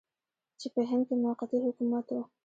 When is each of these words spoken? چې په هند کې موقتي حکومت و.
چې 0.59 0.67
په 0.73 0.81
هند 0.89 1.03
کې 1.07 1.15
موقتي 1.23 1.57
حکومت 1.65 2.07
و. 2.11 2.17